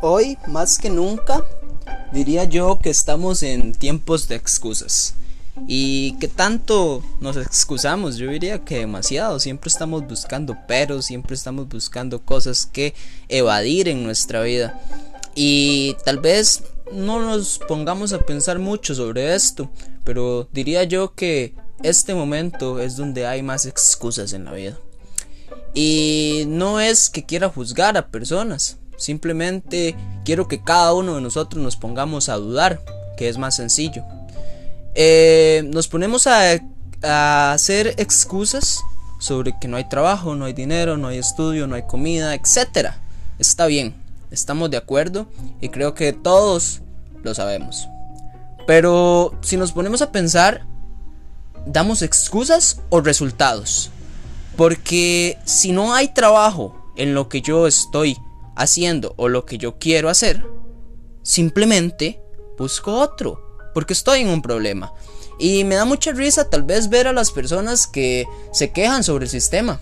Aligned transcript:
Hoy, 0.00 0.38
más 0.46 0.78
que 0.78 0.90
nunca, 0.90 1.44
diría 2.12 2.44
yo 2.44 2.78
que 2.78 2.88
estamos 2.88 3.42
en 3.42 3.72
tiempos 3.72 4.28
de 4.28 4.36
excusas. 4.36 5.14
¿Y 5.66 6.12
que 6.20 6.28
tanto 6.28 7.02
nos 7.20 7.36
excusamos? 7.36 8.16
Yo 8.16 8.30
diría 8.30 8.64
que 8.64 8.78
demasiado. 8.78 9.40
Siempre 9.40 9.68
estamos 9.68 10.06
buscando 10.06 10.56
peros, 10.68 11.06
siempre 11.06 11.34
estamos 11.34 11.68
buscando 11.68 12.20
cosas 12.20 12.64
que 12.64 12.94
evadir 13.28 13.88
en 13.88 14.04
nuestra 14.04 14.42
vida. 14.42 14.80
Y 15.34 15.96
tal 16.04 16.18
vez 16.18 16.62
no 16.92 17.20
nos 17.20 17.58
pongamos 17.58 18.12
a 18.12 18.20
pensar 18.20 18.60
mucho 18.60 18.94
sobre 18.94 19.34
esto, 19.34 19.68
pero 20.04 20.48
diría 20.52 20.84
yo 20.84 21.14
que 21.14 21.54
este 21.82 22.14
momento 22.14 22.78
es 22.78 22.96
donde 22.96 23.26
hay 23.26 23.42
más 23.42 23.66
excusas 23.66 24.32
en 24.32 24.44
la 24.44 24.52
vida. 24.52 24.78
Y 25.74 26.44
no 26.46 26.78
es 26.78 27.10
que 27.10 27.26
quiera 27.26 27.48
juzgar 27.48 27.96
a 27.96 28.08
personas, 28.08 28.78
simplemente 28.98 29.96
quiero 30.24 30.48
que 30.48 30.62
cada 30.62 30.92
uno 30.92 31.14
de 31.14 31.22
nosotros 31.22 31.62
nos 31.62 31.76
pongamos 31.76 32.28
a 32.28 32.34
dudar, 32.34 32.82
que 33.16 33.30
es 33.30 33.38
más 33.38 33.56
sencillo. 33.56 34.04
Eh, 34.94 35.62
nos 35.72 35.88
ponemos 35.88 36.26
a, 36.26 36.60
a 37.02 37.52
hacer 37.52 37.94
excusas 37.96 38.80
sobre 39.18 39.58
que 39.58 39.68
no 39.68 39.76
hay 39.76 39.88
trabajo, 39.88 40.34
no 40.34 40.44
hay 40.44 40.52
dinero, 40.52 40.98
no 40.98 41.08
hay 41.08 41.18
estudio, 41.18 41.66
no 41.66 41.76
hay 41.76 41.82
comida, 41.82 42.34
etc. 42.34 42.90
Está 43.38 43.66
bien, 43.66 43.94
estamos 44.30 44.70
de 44.70 44.76
acuerdo 44.76 45.26
y 45.60 45.70
creo 45.70 45.94
que 45.94 46.12
todos 46.12 46.80
lo 47.22 47.34
sabemos. 47.34 47.88
Pero 48.66 49.34
si 49.40 49.56
nos 49.56 49.72
ponemos 49.72 50.02
a 50.02 50.12
pensar, 50.12 50.66
¿damos 51.66 52.02
excusas 52.02 52.80
o 52.90 53.00
resultados? 53.00 53.90
Porque 54.56 55.38
si 55.44 55.72
no 55.72 55.94
hay 55.94 56.08
trabajo 56.08 56.92
en 56.96 57.14
lo 57.14 57.28
que 57.28 57.40
yo 57.40 57.66
estoy 57.66 58.18
haciendo 58.58 59.14
o 59.16 59.28
lo 59.28 59.46
que 59.46 59.56
yo 59.56 59.78
quiero 59.78 60.10
hacer, 60.10 60.44
simplemente 61.22 62.20
busco 62.58 62.92
otro, 62.92 63.40
porque 63.72 63.94
estoy 63.94 64.20
en 64.20 64.28
un 64.28 64.42
problema. 64.42 64.92
Y 65.38 65.64
me 65.64 65.76
da 65.76 65.84
mucha 65.84 66.12
risa 66.12 66.50
tal 66.50 66.64
vez 66.64 66.88
ver 66.90 67.06
a 67.06 67.12
las 67.12 67.30
personas 67.30 67.86
que 67.86 68.26
se 68.52 68.72
quejan 68.72 69.04
sobre 69.04 69.24
el 69.24 69.30
sistema. 69.30 69.80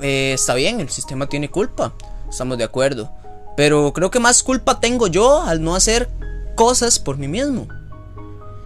Eh, 0.00 0.32
está 0.34 0.54
bien, 0.54 0.80
el 0.80 0.88
sistema 0.88 1.28
tiene 1.28 1.50
culpa, 1.50 1.92
estamos 2.30 2.56
de 2.56 2.64
acuerdo. 2.64 3.10
Pero 3.56 3.92
creo 3.92 4.10
que 4.10 4.20
más 4.20 4.42
culpa 4.42 4.78
tengo 4.78 5.08
yo 5.08 5.42
al 5.42 5.62
no 5.62 5.74
hacer 5.74 6.08
cosas 6.54 6.98
por 6.98 7.18
mí 7.18 7.26
mismo. 7.26 7.66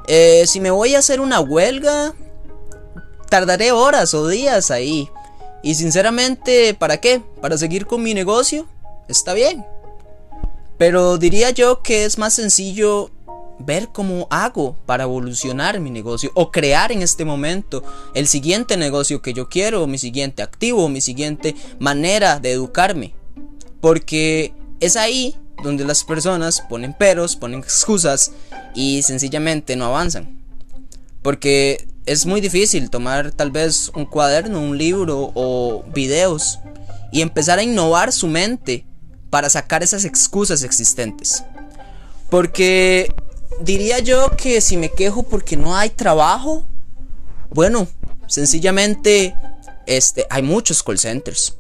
Eh, 0.06 0.44
si 0.46 0.60
me 0.60 0.70
voy 0.70 0.94
a 0.94 0.98
hacer 0.98 1.20
una 1.20 1.40
huelga, 1.40 2.14
tardaré 3.28 3.72
horas 3.72 4.12
o 4.12 4.28
días 4.28 4.70
ahí. 4.70 5.08
Y 5.62 5.76
sinceramente, 5.76 6.74
¿para 6.74 6.98
qué? 6.98 7.22
¿Para 7.40 7.56
seguir 7.56 7.86
con 7.86 8.02
mi 8.02 8.12
negocio? 8.12 8.66
Está 9.10 9.34
bien. 9.34 9.66
Pero 10.78 11.18
diría 11.18 11.50
yo 11.50 11.82
que 11.82 12.04
es 12.04 12.16
más 12.16 12.34
sencillo 12.34 13.10
ver 13.58 13.88
cómo 13.92 14.26
hago 14.30 14.76
para 14.86 15.04
evolucionar 15.04 15.80
mi 15.80 15.90
negocio 15.90 16.30
o 16.34 16.50
crear 16.50 16.92
en 16.92 17.02
este 17.02 17.24
momento 17.24 17.82
el 18.14 18.26
siguiente 18.26 18.76
negocio 18.76 19.20
que 19.20 19.34
yo 19.34 19.48
quiero, 19.48 19.86
mi 19.86 19.98
siguiente 19.98 20.42
activo, 20.42 20.88
mi 20.88 21.00
siguiente 21.00 21.54
manera 21.78 22.38
de 22.38 22.52
educarme. 22.52 23.12
Porque 23.80 24.54
es 24.78 24.96
ahí 24.96 25.36
donde 25.62 25.84
las 25.84 26.04
personas 26.04 26.62
ponen 26.62 26.94
peros, 26.94 27.36
ponen 27.36 27.60
excusas 27.60 28.32
y 28.74 29.02
sencillamente 29.02 29.76
no 29.76 29.86
avanzan. 29.86 30.40
Porque 31.20 31.86
es 32.06 32.24
muy 32.26 32.40
difícil 32.40 32.88
tomar 32.88 33.32
tal 33.32 33.50
vez 33.50 33.90
un 33.94 34.06
cuaderno, 34.06 34.60
un 34.60 34.78
libro 34.78 35.32
o 35.34 35.84
videos 35.92 36.60
y 37.12 37.20
empezar 37.20 37.58
a 37.58 37.62
innovar 37.62 38.12
su 38.12 38.28
mente 38.28 38.86
para 39.30 39.48
sacar 39.48 39.82
esas 39.82 40.04
excusas 40.04 40.62
existentes. 40.64 41.44
Porque 42.28 43.12
diría 43.60 44.00
yo 44.00 44.30
que 44.36 44.60
si 44.60 44.76
me 44.76 44.90
quejo 44.90 45.22
porque 45.22 45.56
no 45.56 45.76
hay 45.76 45.90
trabajo, 45.90 46.64
bueno, 47.50 47.88
sencillamente 48.26 49.34
este 49.86 50.26
hay 50.30 50.42
muchos 50.42 50.82
call 50.82 50.98
centers 50.98 51.56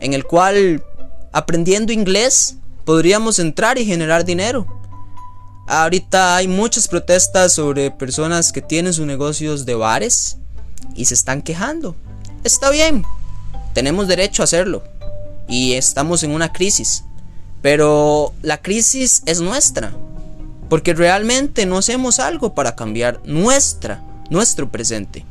en 0.00 0.14
el 0.14 0.24
cual 0.24 0.82
aprendiendo 1.32 1.92
inglés 1.92 2.56
podríamos 2.84 3.38
entrar 3.38 3.78
y 3.78 3.84
generar 3.84 4.24
dinero. 4.24 4.66
Ahorita 5.68 6.36
hay 6.36 6.48
muchas 6.48 6.88
protestas 6.88 7.52
sobre 7.52 7.90
personas 7.90 8.52
que 8.52 8.60
tienen 8.60 8.92
sus 8.92 9.06
negocios 9.06 9.64
de 9.64 9.74
bares 9.74 10.38
y 10.94 11.04
se 11.04 11.14
están 11.14 11.40
quejando. 11.40 11.94
Está 12.42 12.70
bien, 12.70 13.04
tenemos 13.72 14.08
derecho 14.08 14.42
a 14.42 14.44
hacerlo 14.44 14.82
y 15.52 15.74
estamos 15.74 16.22
en 16.22 16.30
una 16.30 16.50
crisis. 16.50 17.04
Pero 17.60 18.32
la 18.40 18.62
crisis 18.62 19.22
es 19.26 19.42
nuestra, 19.42 19.94
porque 20.70 20.94
realmente 20.94 21.66
no 21.66 21.76
hacemos 21.76 22.20
algo 22.20 22.54
para 22.54 22.74
cambiar 22.74 23.20
nuestra, 23.26 24.02
nuestro 24.30 24.70
presente. 24.70 25.26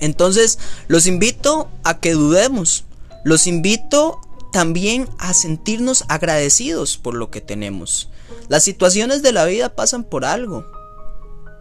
Entonces, 0.00 0.58
los 0.88 1.06
invito 1.06 1.68
a 1.84 2.00
que 2.00 2.12
dudemos. 2.12 2.84
Los 3.22 3.46
invito 3.46 4.18
también 4.50 5.06
a 5.18 5.34
sentirnos 5.34 6.04
agradecidos 6.08 6.96
por 6.96 7.12
lo 7.12 7.30
que 7.30 7.42
tenemos. 7.42 8.08
Las 8.48 8.64
situaciones 8.64 9.22
de 9.22 9.32
la 9.32 9.44
vida 9.44 9.68
pasan 9.68 10.04
por 10.04 10.24
algo. 10.24 10.64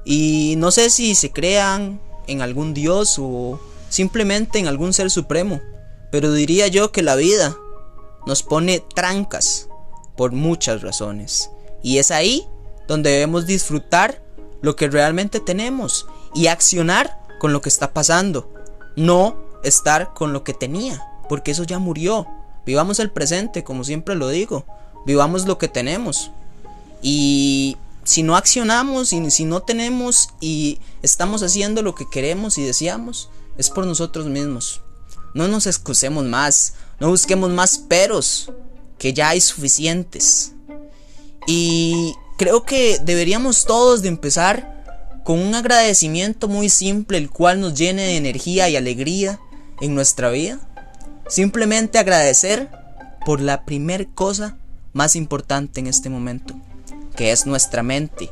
Y 0.06 0.56
no 0.58 0.72
sé 0.72 0.90
si 0.90 1.16
se 1.16 1.32
crean 1.32 2.00
en 2.28 2.42
algún 2.42 2.74
Dios 2.74 3.18
o 3.20 3.60
simplemente 3.90 4.58
en 4.58 4.70
algún 4.70 4.94
ser 4.94 5.12
supremo. 5.12 5.60
Pero 6.12 6.34
diría 6.34 6.68
yo 6.68 6.92
que 6.92 7.02
la 7.02 7.16
vida 7.16 7.56
nos 8.28 8.44
pone 8.44 8.80
trancas 8.94 9.68
por 10.16 10.34
muchas 10.34 10.82
razones. 10.82 11.50
Y 11.82 11.98
es 11.98 12.12
ahí 12.12 12.48
donde 12.88 13.10
debemos 13.10 13.48
disfrutar 13.48 14.24
lo 14.62 14.76
que 14.76 14.90
realmente 14.90 15.40
tenemos 15.40 16.06
y 16.36 16.48
accionar 16.48 17.20
con 17.40 17.54
lo 17.54 17.62
que 17.62 17.70
está 17.70 17.94
pasando. 17.94 18.54
No 18.96 19.36
estar 19.64 20.14
con 20.14 20.34
lo 20.34 20.44
que 20.44 20.54
tenía, 20.54 21.04
porque 21.30 21.52
eso 21.52 21.64
ya 21.64 21.80
murió. 21.80 22.28
Vivamos 22.66 23.00
el 23.00 23.12
presente, 23.12 23.64
como 23.64 23.84
siempre 23.84 24.16
lo 24.16 24.28
digo. 24.28 24.66
Vivamos 25.06 25.48
lo 25.48 25.58
que 25.58 25.68
tenemos. 25.68 26.32
Y 27.02 27.78
si 28.04 28.22
no 28.24 28.36
accionamos 28.36 29.14
y 29.14 29.32
si 29.32 29.46
no 29.46 29.62
tenemos 29.62 30.30
y 30.40 30.80
estamos 31.02 31.42
haciendo 31.42 31.82
lo 31.82 31.96
que 31.96 32.10
queremos 32.10 32.58
y 32.58 32.64
deseamos, 32.64 33.30
es 33.58 33.70
por 33.70 33.86
nosotros 33.86 34.28
mismos. 34.28 34.82
No 35.34 35.48
nos 35.48 35.68
excusemos 35.68 36.26
más, 36.26 36.74
no 37.00 37.10
busquemos 37.10 37.50
más 37.50 37.78
peros, 37.78 38.52
que 38.98 39.14
ya 39.14 39.30
hay 39.30 39.42
suficientes. 39.42 40.54
Y 41.48 42.14
creo 42.38 42.64
que 42.64 43.00
deberíamos 43.04 43.66
todos 43.66 44.02
de 44.02 44.10
empezar 44.10 45.22
con 45.24 45.40
un 45.40 45.56
agradecimiento 45.56 46.48
muy 46.48 46.70
simple, 46.70 47.18
el 47.18 47.30
cual 47.30 47.60
nos 47.60 47.76
llene 47.76 48.04
de 48.04 48.18
energía 48.18 48.70
y 48.70 48.76
alegría 48.76 49.40
en 49.80 49.96
nuestra 49.96 50.30
vida 50.30 50.60
Simplemente 51.32 51.98
agradecer 51.98 52.68
por 53.26 53.40
la 53.40 53.64
primer 53.64 54.10
cosa 54.10 54.58
más 54.92 55.16
importante 55.16 55.80
en 55.80 55.88
este 55.88 56.10
momento, 56.10 56.54
que 57.16 57.32
es 57.32 57.46
nuestra 57.46 57.84
mente. 57.84 58.30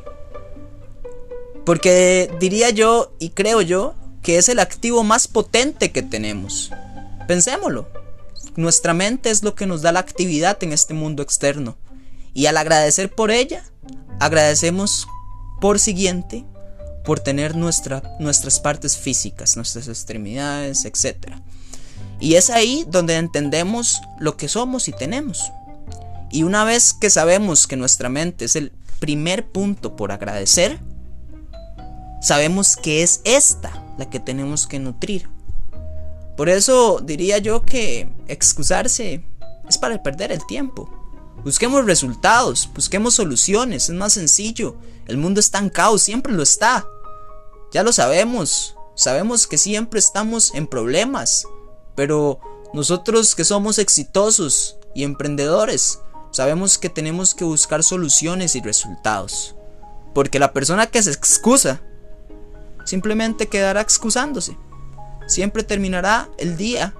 Porque 1.64 2.30
diría 2.40 2.68
yo 2.68 3.14
y 3.18 3.30
creo 3.30 3.62
yo 3.62 3.94
que 4.20 4.36
es 4.36 4.50
el 4.50 4.58
activo 4.58 5.02
más 5.02 5.28
potente 5.28 5.92
que 5.92 6.02
tenemos. 6.02 6.70
Pensémoslo. 7.30 7.86
Nuestra 8.56 8.92
mente 8.92 9.30
es 9.30 9.44
lo 9.44 9.54
que 9.54 9.64
nos 9.64 9.82
da 9.82 9.92
la 9.92 10.00
actividad 10.00 10.60
en 10.64 10.72
este 10.72 10.94
mundo 10.94 11.22
externo. 11.22 11.78
Y 12.34 12.46
al 12.46 12.56
agradecer 12.56 13.14
por 13.14 13.30
ella, 13.30 13.62
agradecemos 14.18 15.06
por 15.60 15.78
siguiente 15.78 16.44
por 17.04 17.20
tener 17.20 17.54
nuestra, 17.54 18.02
nuestras 18.18 18.58
partes 18.58 18.98
físicas, 18.98 19.54
nuestras 19.54 19.86
extremidades, 19.86 20.84
etc. 20.84 21.36
Y 22.18 22.34
es 22.34 22.50
ahí 22.50 22.84
donde 22.88 23.14
entendemos 23.14 24.00
lo 24.18 24.36
que 24.36 24.48
somos 24.48 24.88
y 24.88 24.92
tenemos. 24.92 25.52
Y 26.32 26.42
una 26.42 26.64
vez 26.64 26.92
que 26.92 27.10
sabemos 27.10 27.68
que 27.68 27.76
nuestra 27.76 28.08
mente 28.08 28.46
es 28.46 28.56
el 28.56 28.72
primer 28.98 29.46
punto 29.46 29.94
por 29.94 30.10
agradecer, 30.10 30.80
sabemos 32.20 32.74
que 32.74 33.04
es 33.04 33.20
esta 33.22 33.70
la 33.98 34.10
que 34.10 34.18
tenemos 34.18 34.66
que 34.66 34.80
nutrir. 34.80 35.28
Por 36.40 36.48
eso 36.48 37.00
diría 37.04 37.36
yo 37.36 37.66
que 37.66 38.08
excusarse 38.26 39.22
es 39.68 39.76
para 39.76 40.02
perder 40.02 40.32
el 40.32 40.46
tiempo. 40.46 40.88
Busquemos 41.44 41.84
resultados, 41.84 42.66
busquemos 42.74 43.12
soluciones, 43.12 43.90
es 43.90 43.94
más 43.94 44.14
sencillo. 44.14 44.74
El 45.06 45.18
mundo 45.18 45.38
está 45.38 45.58
en 45.58 45.68
caos, 45.68 46.00
siempre 46.00 46.32
lo 46.32 46.42
está. 46.42 46.88
Ya 47.72 47.82
lo 47.82 47.92
sabemos, 47.92 48.74
sabemos 48.94 49.46
que 49.46 49.58
siempre 49.58 50.00
estamos 50.00 50.54
en 50.54 50.66
problemas, 50.66 51.46
pero 51.94 52.40
nosotros 52.72 53.34
que 53.34 53.44
somos 53.44 53.78
exitosos 53.78 54.78
y 54.94 55.04
emprendedores, 55.04 55.98
sabemos 56.30 56.78
que 56.78 56.88
tenemos 56.88 57.34
que 57.34 57.44
buscar 57.44 57.84
soluciones 57.84 58.56
y 58.56 58.62
resultados. 58.62 59.56
Porque 60.14 60.38
la 60.38 60.54
persona 60.54 60.86
que 60.86 61.02
se 61.02 61.10
excusa 61.10 61.82
simplemente 62.86 63.46
quedará 63.46 63.82
excusándose. 63.82 64.56
Siempre 65.30 65.62
terminará 65.62 66.28
el 66.38 66.56
día 66.56 66.92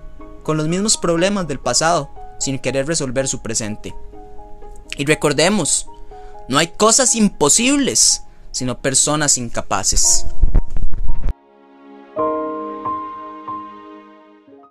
con 0.45 0.57
los 0.57 0.69
mismos 0.69 0.97
problemas 0.97 1.49
del 1.49 1.59
pasado 1.59 2.11
sin 2.39 2.61
querer 2.61 2.87
resolver 2.87 3.27
su 3.27 3.43
presente. 3.43 3.93
Y 4.97 5.05
recordemos, 5.05 5.89
no 6.49 6.57
hay 6.57 6.69
cosas 6.69 7.17
imposibles, 7.17 8.23
sino 8.53 8.81
personas 8.81 9.37
incapaces. 9.37 10.27